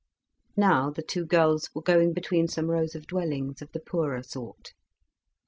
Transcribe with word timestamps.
Now 0.57 0.89
the 0.89 1.03
two 1.03 1.27
girls 1.27 1.69
were 1.75 1.83
going 1.83 2.13
between 2.13 2.47
some 2.47 2.71
rows 2.71 2.95
of 2.95 3.05
dwellings, 3.05 3.61
of 3.61 3.71
the 3.71 3.79
poorer 3.79 4.23
sort. 4.23 4.73